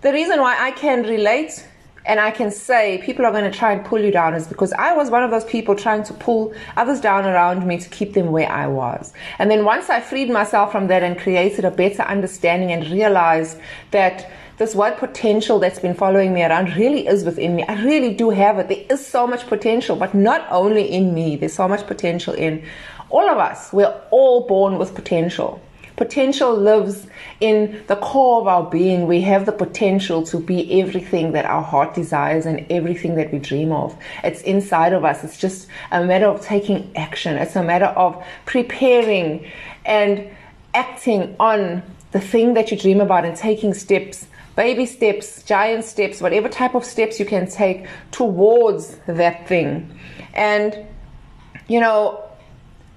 the 0.02 0.12
reason 0.12 0.40
why 0.40 0.56
I 0.58 0.70
can 0.70 1.02
relate 1.02 1.66
and 2.06 2.18
I 2.18 2.30
can 2.30 2.50
say 2.50 3.02
people 3.04 3.26
are 3.26 3.32
going 3.32 3.50
to 3.50 3.56
try 3.56 3.72
and 3.72 3.84
pull 3.84 4.00
you 4.00 4.10
down 4.10 4.34
is 4.34 4.46
because 4.46 4.72
I 4.72 4.94
was 4.94 5.10
one 5.10 5.22
of 5.22 5.30
those 5.30 5.44
people 5.44 5.74
trying 5.74 6.02
to 6.04 6.14
pull 6.14 6.54
others 6.76 7.00
down 7.00 7.26
around 7.26 7.66
me 7.66 7.78
to 7.78 7.88
keep 7.90 8.14
them 8.14 8.32
where 8.32 8.50
I 8.50 8.66
was. 8.66 9.12
And 9.38 9.50
then 9.50 9.64
once 9.64 9.90
I 9.90 10.00
freed 10.00 10.30
myself 10.30 10.72
from 10.72 10.86
that 10.86 11.02
and 11.02 11.18
created 11.18 11.66
a 11.66 11.70
better 11.70 12.02
understanding 12.02 12.72
and 12.72 12.90
realized 12.90 13.58
that 13.90 14.30
this 14.56 14.74
word 14.74 14.96
potential 14.96 15.58
that's 15.58 15.78
been 15.78 15.94
following 15.94 16.32
me 16.32 16.42
around 16.42 16.74
really 16.76 17.06
is 17.06 17.24
within 17.24 17.56
me. 17.56 17.64
I 17.64 17.82
really 17.82 18.14
do 18.14 18.30
have 18.30 18.58
it. 18.58 18.68
There 18.68 18.84
is 18.90 19.06
so 19.06 19.26
much 19.26 19.46
potential, 19.46 19.96
but 19.96 20.14
not 20.14 20.46
only 20.50 20.90
in 20.90 21.12
me, 21.14 21.36
there's 21.36 21.54
so 21.54 21.68
much 21.68 21.86
potential 21.86 22.34
in 22.34 22.64
all 23.10 23.28
of 23.28 23.38
us. 23.38 23.72
We're 23.72 23.94
all 24.10 24.46
born 24.46 24.78
with 24.78 24.94
potential. 24.94 25.60
Potential 26.00 26.56
lives 26.56 27.06
in 27.40 27.84
the 27.86 27.96
core 27.96 28.40
of 28.40 28.46
our 28.46 28.70
being. 28.70 29.06
We 29.06 29.20
have 29.20 29.44
the 29.44 29.52
potential 29.52 30.22
to 30.28 30.40
be 30.40 30.80
everything 30.80 31.32
that 31.32 31.44
our 31.44 31.62
heart 31.62 31.92
desires 31.94 32.46
and 32.46 32.64
everything 32.70 33.16
that 33.16 33.30
we 33.30 33.38
dream 33.38 33.70
of. 33.70 33.94
It's 34.24 34.40
inside 34.40 34.94
of 34.94 35.04
us. 35.04 35.22
It's 35.22 35.36
just 35.36 35.68
a 35.92 36.02
matter 36.02 36.24
of 36.24 36.40
taking 36.40 36.90
action. 36.96 37.36
It's 37.36 37.54
a 37.54 37.62
matter 37.62 37.92
of 38.04 38.24
preparing 38.46 39.46
and 39.84 40.26
acting 40.72 41.36
on 41.38 41.82
the 42.12 42.20
thing 42.20 42.54
that 42.54 42.70
you 42.70 42.78
dream 42.78 43.02
about 43.02 43.26
and 43.26 43.36
taking 43.36 43.74
steps 43.74 44.26
baby 44.56 44.84
steps, 44.84 45.42
giant 45.42 45.84
steps, 45.84 46.20
whatever 46.20 46.48
type 46.48 46.74
of 46.74 46.84
steps 46.84 47.20
you 47.20 47.26
can 47.26 47.48
take 47.48 47.86
towards 48.10 48.96
that 49.06 49.46
thing. 49.46 49.98
And, 50.34 50.86
you 51.68 51.80
know, 51.80 52.29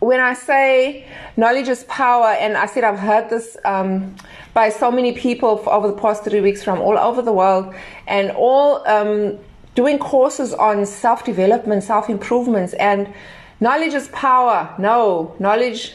when 0.03 0.19
I 0.19 0.33
say 0.33 1.07
knowledge 1.37 1.67
is 1.67 1.83
power, 1.85 2.27
and 2.27 2.57
I 2.57 2.65
said 2.65 2.83
I've 2.83 2.99
heard 2.99 3.29
this 3.29 3.57
um, 3.65 4.15
by 4.53 4.69
so 4.69 4.91
many 4.91 5.13
people 5.13 5.63
over 5.67 5.87
the 5.87 5.97
past 5.97 6.23
three 6.23 6.41
weeks 6.41 6.63
from 6.63 6.79
all 6.79 6.97
over 6.97 7.21
the 7.21 7.33
world, 7.33 7.73
and 8.07 8.31
all 8.31 8.85
um, 8.87 9.39
doing 9.75 9.97
courses 9.97 10.53
on 10.53 10.85
self 10.85 11.23
development, 11.23 11.83
self 11.83 12.09
improvements, 12.09 12.73
and 12.73 13.11
knowledge 13.59 13.93
is 13.93 14.07
power. 14.09 14.73
No, 14.77 15.35
knowledge 15.39 15.93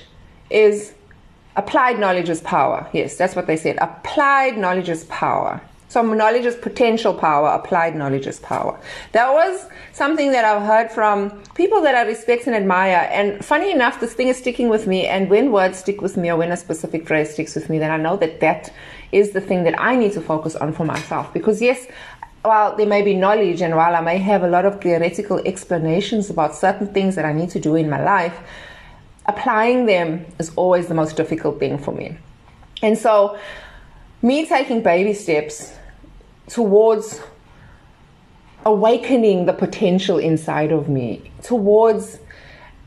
is 0.51 0.95
applied 1.57 1.99
knowledge 1.99 2.29
is 2.29 2.41
power. 2.41 2.89
Yes, 2.93 3.17
that's 3.17 3.37
what 3.37 3.47
they 3.47 3.57
said. 3.57 3.77
Applied 3.81 4.57
knowledge 4.57 4.89
is 4.89 5.05
power. 5.05 5.61
So 5.89 6.03
knowledge 6.03 6.45
is 6.45 6.55
potential 6.55 7.15
power, 7.15 7.49
applied 7.49 7.97
knowledge 7.97 8.27
is 8.27 8.39
power. 8.41 8.79
That 9.13 9.33
was 9.33 9.67
something 9.93 10.33
that 10.33 10.45
I've 10.45 10.63
heard 10.63 10.93
from 10.93 11.43
people 11.55 11.81
that 11.81 11.95
I 11.95 12.03
respect 12.03 12.47
and 12.47 12.55
admire. 12.55 13.09
And 13.11 13.43
funny 13.43 13.73
enough, 13.73 13.99
this 13.99 14.13
thing 14.13 14.29
is 14.29 14.37
sticking 14.37 14.69
with 14.69 14.87
me. 14.87 15.07
And 15.07 15.31
when 15.31 15.51
words 15.51 15.79
stick 15.79 16.03
with 16.03 16.19
me 16.19 16.31
or 16.31 16.37
when 16.37 16.53
a 16.53 16.59
specific 16.59 17.09
phrase 17.09 17.33
sticks 17.33 17.55
with 17.55 17.71
me, 17.71 17.79
then 17.79 17.91
I 17.91 17.97
know 17.97 18.19
that 18.19 18.41
that 18.41 18.71
is 19.13 19.31
the 19.31 19.41
thing 19.41 19.65
that 19.65 19.81
I 19.81 19.97
need 19.97 20.13
to 20.13 20.21
focus 20.21 20.57
on 20.57 20.75
for 20.75 20.85
myself. 20.85 21.33
Because 21.33 21.63
yes, 21.63 21.87
while 22.43 22.77
there 22.77 22.87
may 22.87 23.01
be 23.01 23.15
knowledge 23.15 23.63
and 23.63 23.75
while 23.75 23.97
I 23.97 24.03
may 24.03 24.19
have 24.19 24.43
a 24.43 24.49
lot 24.49 24.67
of 24.67 24.83
theoretical 24.83 25.39
explanations 25.39 26.29
about 26.29 26.55
certain 26.55 26.93
things 26.93 27.15
that 27.15 27.25
I 27.25 27.33
need 27.33 27.49
to 27.51 27.61
do 27.61 27.77
in 27.77 27.89
my 27.89 28.03
life, 28.03 28.39
applying 29.25 29.87
them 29.87 30.27
is 30.39 30.53
always 30.55 30.89
the 30.89 30.95
most 30.95 31.17
difficult 31.17 31.59
thing 31.59 31.79
for 31.79 31.93
me. 31.93 32.19
And 32.83 32.97
so, 32.97 33.39
me 34.21 34.47
taking 34.47 34.83
baby 34.83 35.15
steps 35.15 35.78
towards 36.49 37.21
awakening 38.67 39.47
the 39.47 39.53
potential 39.53 40.19
inside 40.19 40.73
of 40.73 40.89
me, 40.89 41.31
towards 41.43 42.19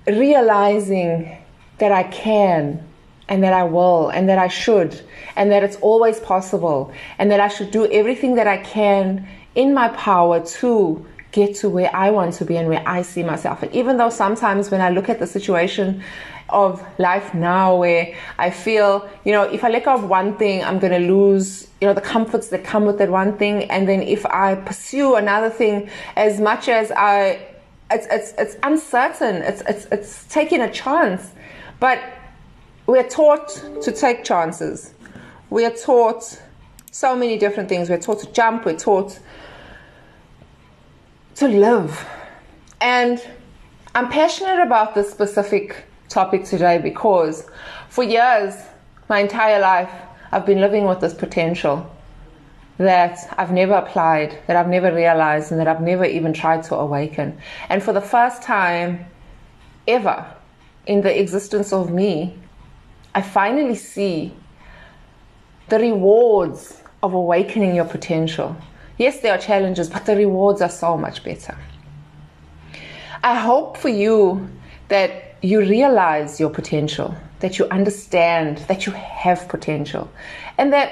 realizing 0.07 1.37
that 1.77 1.91
I 1.91 2.03
can 2.03 2.85
and 3.27 3.43
that 3.43 3.53
I 3.53 3.63
will 3.63 4.09
and 4.09 4.27
that 4.29 4.37
I 4.37 4.47
should 4.47 5.01
and 5.35 5.51
that 5.51 5.63
it's 5.63 5.77
always 5.77 6.19
possible 6.19 6.91
and 7.17 7.31
that 7.31 7.39
I 7.39 7.47
should 7.47 7.71
do 7.71 7.89
everything 7.91 8.35
that 8.35 8.47
I 8.47 8.57
can 8.57 9.27
in 9.55 9.73
my 9.73 9.87
power 9.89 10.45
to 10.45 11.05
get 11.31 11.55
to 11.55 11.69
where 11.69 11.93
I 11.95 12.11
want 12.11 12.33
to 12.35 12.45
be 12.45 12.57
and 12.57 12.67
where 12.67 12.83
I 12.85 13.01
see 13.01 13.23
myself. 13.23 13.63
And 13.63 13.73
even 13.73 13.97
though 13.97 14.09
sometimes 14.09 14.69
when 14.69 14.81
I 14.81 14.89
look 14.89 15.09
at 15.09 15.19
the 15.19 15.27
situation 15.27 16.03
of 16.49 16.85
life 16.99 17.33
now 17.33 17.75
where 17.77 18.13
I 18.37 18.49
feel, 18.49 19.09
you 19.23 19.31
know, 19.31 19.43
if 19.43 19.63
I 19.63 19.69
let 19.69 19.85
go 19.85 19.93
of 19.93 20.03
one 20.09 20.37
thing, 20.37 20.63
I'm 20.63 20.79
going 20.79 20.91
to 20.91 21.07
lose, 21.07 21.69
you 21.79 21.87
know, 21.87 21.93
the 21.93 22.01
comforts 22.01 22.49
that 22.49 22.63
come 22.63 22.85
with 22.85 22.97
that 22.97 23.09
one 23.09 23.37
thing. 23.37 23.63
And 23.71 23.87
then 23.87 24.01
if 24.01 24.25
I 24.25 24.55
pursue 24.55 25.15
another 25.15 25.49
thing, 25.49 25.89
as 26.15 26.41
much 26.41 26.67
as 26.67 26.91
I, 26.91 27.47
it's, 27.89 28.07
it's, 28.11 28.33
it's 28.37 28.57
uncertain, 28.63 29.37
it's, 29.37 29.61
it's, 29.67 29.85
it's 29.85 30.25
taking 30.25 30.61
a 30.61 30.71
chance. 30.71 31.31
But 31.79 32.01
we're 32.87 33.07
taught 33.07 33.47
to 33.81 33.91
take 33.91 34.23
chances. 34.25 34.93
We 35.49 35.65
are 35.65 35.71
taught 35.71 36.41
so 36.91 37.15
many 37.15 37.37
different 37.37 37.69
things. 37.69 37.89
We're 37.89 37.99
taught 37.99 38.19
to 38.19 38.31
jump, 38.33 38.65
we're 38.65 38.77
taught 38.77 39.19
to 41.35 41.47
live. 41.47 42.07
And 42.79 43.23
I'm 43.95 44.09
passionate 44.09 44.61
about 44.61 44.95
this 44.95 45.09
specific 45.11 45.85
topic 46.09 46.43
today 46.45 46.77
because 46.77 47.49
for 47.89 48.03
years, 48.03 48.55
my 49.09 49.19
entire 49.19 49.59
life, 49.59 49.91
I've 50.31 50.45
been 50.45 50.61
living 50.61 50.85
with 50.85 51.01
this 51.01 51.13
potential 51.13 51.89
that 52.77 53.33
I've 53.37 53.51
never 53.51 53.73
applied, 53.73 54.39
that 54.47 54.55
I've 54.55 54.67
never 54.67 54.93
realized, 54.93 55.51
and 55.51 55.59
that 55.59 55.67
I've 55.67 55.81
never 55.81 56.05
even 56.05 56.33
tried 56.33 56.63
to 56.63 56.75
awaken. 56.75 57.37
And 57.69 57.83
for 57.83 57.93
the 57.93 58.01
first 58.01 58.41
time 58.41 59.05
ever 59.87 60.25
in 60.85 61.01
the 61.01 61.19
existence 61.19 61.73
of 61.73 61.91
me, 61.91 62.37
I 63.13 63.21
finally 63.21 63.75
see 63.75 64.33
the 65.69 65.79
rewards 65.79 66.81
of 67.03 67.13
awakening 67.13 67.75
your 67.75 67.85
potential. 67.85 68.55
Yes, 68.97 69.19
there 69.19 69.33
are 69.33 69.37
challenges, 69.37 69.89
but 69.89 70.05
the 70.05 70.15
rewards 70.15 70.61
are 70.61 70.69
so 70.69 70.97
much 70.97 71.23
better. 71.23 71.57
I 73.23 73.35
hope 73.35 73.77
for 73.77 73.89
you 73.89 74.49
that 74.87 75.35
you 75.41 75.59
realize 75.61 76.39
your 76.39 76.49
potential, 76.49 77.15
that 77.39 77.57
you 77.57 77.65
understand 77.69 78.59
that 78.67 78.85
you 78.85 78.91
have 78.93 79.47
potential, 79.47 80.09
and 80.57 80.71
that 80.73 80.91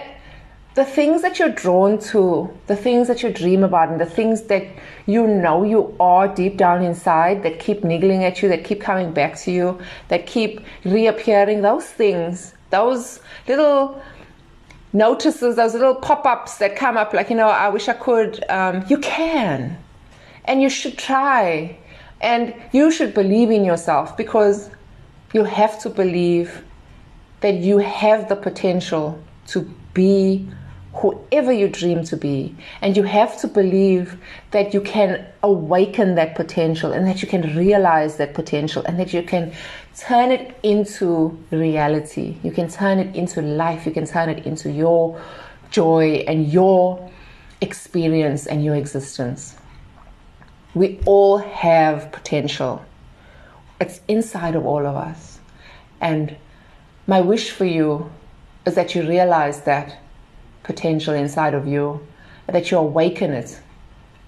the 0.75 0.85
things 0.85 1.21
that 1.23 1.39
you're 1.39 1.49
drawn 1.49 1.99
to, 1.99 2.49
the 2.67 2.75
things 2.75 3.07
that 3.07 3.21
you 3.21 3.31
dream 3.31 3.63
about, 3.63 3.89
and 3.89 3.99
the 3.99 4.05
things 4.05 4.43
that 4.43 4.63
you 5.07 5.27
know 5.27 5.63
you 5.63 5.95
are 5.99 6.27
deep 6.27 6.55
down 6.57 6.83
inside 6.83 7.43
that 7.43 7.59
keep 7.59 7.83
niggling 7.83 8.23
at 8.23 8.41
you, 8.41 8.47
that 8.49 8.63
keep 8.63 8.79
coming 8.79 9.11
back 9.11 9.35
to 9.39 9.51
you, 9.51 9.77
that 10.07 10.25
keep 10.25 10.61
reappearing, 10.85 11.61
those 11.61 11.85
things, 11.85 12.53
those 12.69 13.19
little 13.47 14.01
notices, 14.93 15.55
those 15.55 15.73
little 15.73 15.95
pop 15.95 16.25
ups 16.25 16.57
that 16.57 16.75
come 16.75 16.97
up, 16.97 17.13
like, 17.13 17.29
you 17.29 17.35
know, 17.35 17.47
I 17.47 17.69
wish 17.69 17.87
I 17.87 17.93
could, 17.93 18.43
um, 18.49 18.85
you 18.89 18.97
can. 18.97 19.77
And 20.45 20.61
you 20.61 20.69
should 20.69 20.97
try. 20.97 21.77
And 22.21 22.53
you 22.71 22.91
should 22.91 23.13
believe 23.13 23.51
in 23.51 23.63
yourself 23.63 24.17
because 24.17 24.69
you 25.33 25.43
have 25.43 25.79
to 25.81 25.89
believe 25.89 26.63
that 27.41 27.55
you 27.55 27.77
have 27.77 28.27
the 28.27 28.35
potential 28.35 29.21
to 29.47 29.61
be 29.93 30.47
whoever 30.93 31.51
you 31.51 31.69
dream 31.69 32.03
to 32.03 32.17
be. 32.17 32.55
And 32.81 32.97
you 32.97 33.03
have 33.03 33.39
to 33.41 33.47
believe 33.47 34.17
that 34.51 34.73
you 34.73 34.81
can 34.81 35.25
awaken 35.43 36.15
that 36.15 36.35
potential 36.35 36.91
and 36.91 37.07
that 37.07 37.21
you 37.21 37.27
can 37.27 37.55
realize 37.55 38.17
that 38.17 38.33
potential 38.33 38.83
and 38.85 38.99
that 38.99 39.13
you 39.13 39.23
can 39.23 39.53
turn 39.97 40.31
it 40.31 40.57
into 40.63 41.37
reality. 41.51 42.37
You 42.43 42.51
can 42.51 42.69
turn 42.69 42.99
it 42.99 43.15
into 43.15 43.41
life. 43.41 43.85
You 43.85 43.91
can 43.91 44.05
turn 44.05 44.29
it 44.29 44.45
into 44.45 44.71
your 44.71 45.21
joy 45.71 46.23
and 46.27 46.51
your 46.51 47.11
experience 47.61 48.47
and 48.47 48.63
your 48.63 48.75
existence. 48.75 49.55
We 50.73 50.99
all 51.05 51.37
have 51.37 52.11
potential. 52.11 52.83
It's 53.81 54.01
inside 54.07 54.55
of 54.55 54.65
all 54.65 54.85
of 54.85 54.95
us. 54.95 55.39
And 56.01 56.35
my 57.07 57.21
wish 57.21 57.51
for 57.51 57.65
you 57.65 58.09
is 58.65 58.75
that 58.75 58.95
you 58.95 59.07
realize 59.07 59.61
that 59.61 59.97
potential 60.63 61.13
inside 61.13 61.53
of 61.53 61.67
you, 61.67 62.05
that 62.47 62.71
you 62.71 62.77
awaken 62.77 63.31
it, 63.31 63.59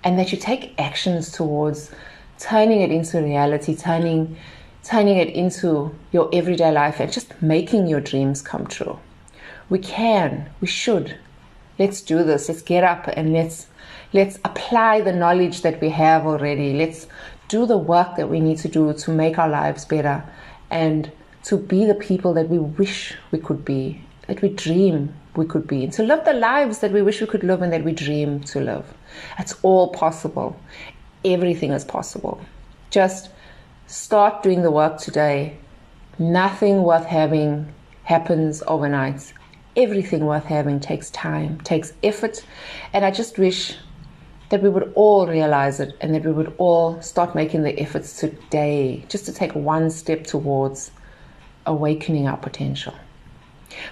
and 0.04 0.18
that 0.18 0.32
you 0.32 0.38
take 0.38 0.74
actions 0.80 1.32
towards 1.32 1.92
turning 2.40 2.82
it 2.82 2.92
into 2.92 3.22
reality, 3.22 3.76
turning 3.76 4.36
turning 4.84 5.18
it 5.18 5.30
into 5.30 5.96
your 6.12 6.30
everyday 6.34 6.72
life 6.72 7.00
and 7.00 7.12
just 7.12 7.40
making 7.42 7.88
your 7.88 8.02
dreams 8.02 8.42
come 8.42 8.66
true. 8.68 9.00
We 9.70 9.80
can, 9.80 10.50
we 10.60 10.68
should. 10.68 11.18
Let's 11.80 12.02
do 12.02 12.24
this. 12.24 12.50
Let's 12.50 12.62
get 12.62 12.84
up 12.84 13.08
and 13.08 13.34
let's 13.34 13.68
let's 14.14 14.38
apply 14.44 15.02
the 15.02 15.14
knowledge 15.14 15.62
that 15.62 15.80
we 15.82 15.90
have 15.90 16.26
already. 16.26 16.74
Let's 16.74 17.08
do 17.48 17.66
the 17.66 17.78
work 17.78 18.16
that 18.18 18.30
we 18.30 18.40
need 18.40 18.58
to 18.60 18.68
do 18.68 18.94
to 18.94 19.12
make 19.12 19.38
our 19.38 19.50
lives 19.50 19.86
better 19.86 20.24
and 20.70 21.12
to 21.44 21.58
be 21.58 21.86
the 21.86 21.96
people 21.96 22.34
that 22.34 22.50
we 22.50 22.60
wish 22.60 23.16
we 23.32 23.40
could 23.40 23.66
be, 23.66 24.02
that 24.28 24.42
we 24.42 24.50
dream 24.50 25.14
we 25.36 25.46
could 25.46 25.68
be, 25.68 25.84
and 25.86 25.94
to 25.94 26.04
live 26.04 26.26
the 26.26 26.34
lives 26.34 26.80
that 26.80 26.92
we 26.92 27.02
wish 27.02 27.22
we 27.22 27.28
could 27.28 27.44
live 27.44 27.62
and 27.62 27.72
that 27.74 27.84
we 27.84 27.92
dream 27.92 28.42
to 28.42 28.60
live. 28.60 28.86
It's 29.40 29.56
all 29.64 29.90
possible. 29.90 30.60
Everything 31.24 31.72
is 31.72 31.86
possible. 31.86 32.42
Just 32.90 33.30
start 33.92 34.42
doing 34.42 34.62
the 34.62 34.72
work 34.72 34.98
today. 34.98 35.58
Nothing 36.18 36.84
worth 36.84 37.06
having 37.06 37.74
happens 38.04 38.64
overnight. 38.66 39.34
Everything 39.76 40.26
worth 40.26 40.46
having 40.46 40.80
takes 40.80 41.10
time, 41.10 41.60
takes 41.62 41.92
effort, 42.02 42.46
and 42.94 43.04
I 43.04 43.12
just 43.12 43.38
wish 43.38 43.76
that 44.50 44.62
we 44.62 44.70
would 44.70 44.92
all 44.96 45.28
realize 45.28 45.80
it 45.80 45.96
and 46.00 46.16
that 46.16 46.26
we 46.26 46.32
would 46.32 46.54
all 46.58 47.02
start 47.02 47.36
making 47.36 47.64
the 47.64 47.78
efforts 47.80 48.18
today 48.18 49.06
just 49.10 49.26
to 49.26 49.34
take 49.34 49.54
one 49.56 49.90
step 49.90 50.26
towards 50.26 50.92
awakening 51.66 52.28
our 52.28 52.38
potential. 52.38 52.94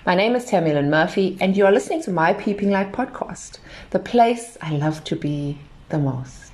My 0.06 0.16
name 0.16 0.36
is 0.36 0.46
Tammy 0.46 0.74
Lynn 0.74 0.90
Murphy, 0.90 1.38
and 1.42 1.56
you 1.56 1.66
are 1.66 1.72
listening 1.72 2.04
to 2.04 2.12
my 2.12 2.34
Peeping 2.34 2.72
Light 2.72 2.92
podcast, 2.92 3.60
the 3.92 4.00
place 4.00 4.58
I 4.62 4.72
love 4.72 5.04
to 5.06 5.16
be 5.16 5.60
the 5.90 6.00
most. 6.00 6.50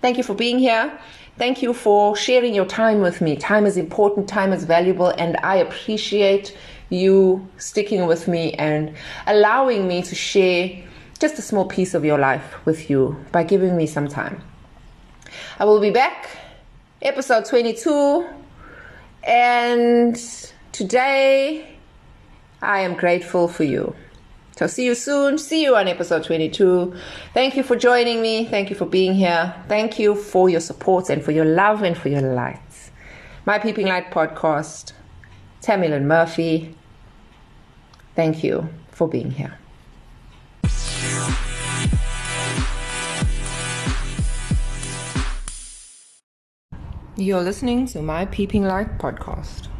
Thank 0.00 0.18
you 0.18 0.24
for 0.24 0.34
being 0.34 0.58
here. 0.58 0.98
Thank 1.38 1.62
you 1.62 1.72
for 1.72 2.14
sharing 2.14 2.54
your 2.54 2.66
time 2.66 3.00
with 3.00 3.22
me. 3.22 3.36
Time 3.36 3.64
is 3.64 3.78
important, 3.78 4.28
time 4.28 4.52
is 4.52 4.64
valuable, 4.64 5.08
and 5.08 5.38
I 5.42 5.56
appreciate 5.56 6.56
you 6.90 7.48
sticking 7.56 8.06
with 8.06 8.28
me 8.28 8.52
and 8.54 8.94
allowing 9.26 9.88
me 9.88 10.02
to 10.02 10.14
share 10.14 10.84
just 11.18 11.38
a 11.38 11.42
small 11.42 11.64
piece 11.64 11.94
of 11.94 12.04
your 12.04 12.18
life 12.18 12.66
with 12.66 12.90
you 12.90 13.16
by 13.32 13.44
giving 13.44 13.78
me 13.78 13.86
some 13.86 14.08
time. 14.08 14.42
I 15.58 15.64
will 15.64 15.80
be 15.80 15.90
back, 15.90 16.28
episode 17.00 17.46
22, 17.46 18.28
and 19.24 20.16
today 20.72 21.76
I 22.60 22.80
am 22.80 22.94
grateful 22.94 23.48
for 23.48 23.64
you. 23.64 23.96
So 24.56 24.66
see 24.66 24.84
you 24.84 24.94
soon. 24.94 25.38
See 25.38 25.62
you 25.62 25.76
on 25.76 25.88
episode 25.88 26.24
22. 26.24 26.94
Thank 27.32 27.56
you 27.56 27.62
for 27.62 27.74
joining 27.74 28.20
me. 28.20 28.44
Thank 28.44 28.70
you 28.70 28.76
for 28.76 28.86
being 28.86 29.14
here. 29.14 29.54
Thank 29.66 29.98
you 29.98 30.14
for 30.14 30.50
your 30.50 30.60
support 30.60 31.08
and 31.08 31.24
for 31.24 31.32
your 31.32 31.46
love 31.46 31.82
and 31.82 31.96
for 31.96 32.08
your 32.08 32.20
lights. 32.20 32.90
My 33.46 33.58
Peeping 33.58 33.86
Light 33.88 34.10
podcast, 34.10 34.92
Tammy 35.62 35.88
Lynn 35.88 36.06
Murphy. 36.06 36.76
Thank 38.14 38.44
you 38.44 38.68
for 38.90 39.08
being 39.08 39.30
here. 39.30 39.58
You're 47.16 47.42
listening 47.42 47.86
to 47.88 48.02
my 48.02 48.26
Peeping 48.26 48.64
Light 48.64 48.98
podcast. 48.98 49.71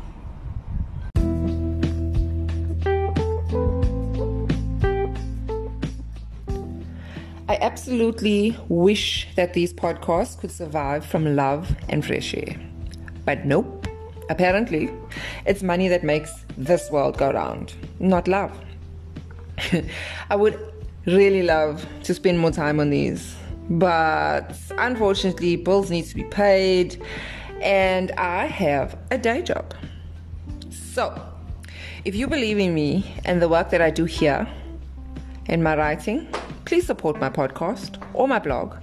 I 7.52 7.58
absolutely 7.60 8.56
wish 8.70 9.28
that 9.36 9.52
these 9.52 9.74
podcasts 9.74 10.40
could 10.40 10.50
survive 10.50 11.04
from 11.04 11.36
love 11.36 11.76
and 11.90 12.02
fresh 12.02 12.32
air. 12.32 12.56
But 13.26 13.44
nope. 13.44 13.86
Apparently, 14.30 14.90
it's 15.44 15.62
money 15.62 15.86
that 15.88 16.02
makes 16.02 16.32
this 16.56 16.90
world 16.90 17.18
go 17.18 17.30
round, 17.30 17.74
not 18.00 18.26
love. 18.26 18.58
I 20.30 20.34
would 20.34 20.58
really 21.04 21.42
love 21.42 21.86
to 22.04 22.14
spend 22.14 22.38
more 22.38 22.52
time 22.52 22.80
on 22.80 22.88
these, 22.88 23.36
but 23.68 24.56
unfortunately, 24.78 25.56
bills 25.56 25.90
need 25.90 26.06
to 26.06 26.14
be 26.14 26.24
paid, 26.24 27.02
and 27.60 28.12
I 28.12 28.46
have 28.46 28.96
a 29.10 29.18
day 29.18 29.42
job. 29.42 29.74
So, 30.70 31.20
if 32.06 32.14
you 32.14 32.28
believe 32.28 32.58
in 32.58 32.72
me 32.72 33.14
and 33.26 33.42
the 33.42 33.48
work 33.50 33.68
that 33.68 33.82
I 33.82 33.90
do 33.90 34.06
here, 34.06 34.48
in 35.48 35.62
my 35.62 35.76
writing, 35.76 36.28
please 36.72 36.86
support 36.86 37.20
my 37.20 37.28
podcast 37.28 38.02
or 38.14 38.26
my 38.26 38.38
blog 38.38 38.74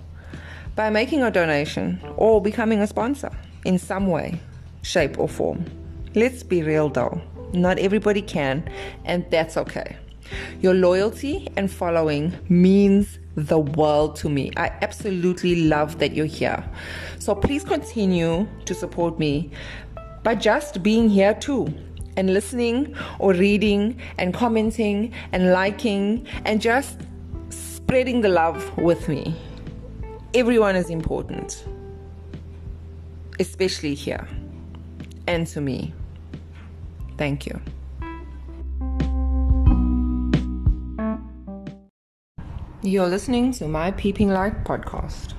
by 0.75 0.91
making 0.91 1.23
a 1.23 1.31
donation 1.31 1.99
or 2.17 2.39
becoming 2.39 2.81
a 2.81 2.85
sponsor 2.85 3.31
in 3.65 3.79
some 3.79 4.05
way, 4.05 4.39
shape, 4.83 5.17
or 5.17 5.27
form. 5.27 5.65
Let's 6.13 6.43
be 6.43 6.61
real 6.61 6.89
though, 6.89 7.19
not 7.51 7.79
everybody 7.79 8.21
can, 8.21 8.69
and 9.05 9.25
that's 9.31 9.57
okay. 9.57 9.97
Your 10.61 10.75
loyalty 10.75 11.47
and 11.57 11.71
following 11.71 12.37
means 12.47 13.17
the 13.33 13.57
world 13.57 14.17
to 14.17 14.29
me. 14.29 14.51
I 14.55 14.67
absolutely 14.83 15.63
love 15.63 15.97
that 15.97 16.13
you're 16.13 16.27
here. 16.27 16.63
So 17.17 17.33
please 17.33 17.63
continue 17.63 18.47
to 18.65 18.75
support 18.75 19.17
me 19.17 19.49
by 20.21 20.35
just 20.35 20.83
being 20.83 21.09
here 21.09 21.33
too 21.33 21.73
and 22.17 22.35
listening 22.35 22.95
or 23.17 23.33
reading 23.33 23.99
and 24.19 24.31
commenting 24.31 25.11
and 25.31 25.53
liking 25.53 26.27
and 26.45 26.61
just 26.61 26.99
spreading 27.89 28.21
the 28.21 28.29
love 28.29 28.77
with 28.77 29.09
me. 29.09 29.35
Everyone 30.35 30.75
is 30.75 30.91
important, 30.91 31.65
especially 33.39 33.95
here 33.95 34.27
and 35.25 35.47
to 35.47 35.59
me. 35.59 35.91
Thank 37.17 37.47
you. 37.47 37.59
You're 42.83 43.07
listening 43.07 43.53
to 43.53 43.67
my 43.67 43.89
Peeping 43.89 44.29
Light 44.29 44.63
podcast. 44.63 45.33